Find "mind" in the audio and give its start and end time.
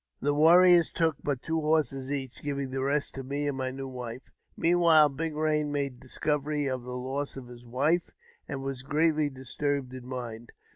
10.07-10.53